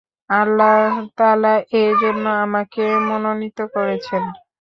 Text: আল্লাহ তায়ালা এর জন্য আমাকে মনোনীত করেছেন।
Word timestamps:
আল্লাহ 0.31 0.83
তায়ালা 1.17 1.53
এর 1.81 1.91
জন্য 2.03 2.25
আমাকে 2.45 2.83
মনোনীত 3.07 3.59
করেছেন। 3.75 4.23